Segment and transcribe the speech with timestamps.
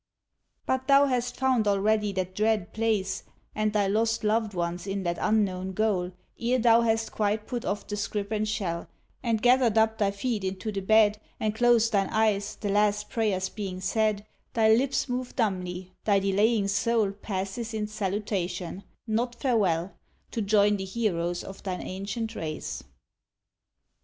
[0.65, 3.21] But thou hast found already that dread place,
[3.53, 7.85] And thy lost loved ones in that unknown goal, Ere thou hast quite put off
[7.85, 8.87] the scrip and shell,
[9.21, 13.47] And gathered up thy feet into the bed, And closed thine eyes, the last prayers
[13.49, 14.25] being said,
[14.55, 19.93] Thy lips move dumbly, thy delaying soul Passes in salutation, not farewell,
[20.31, 22.81] To join the heroes of thine ancient race.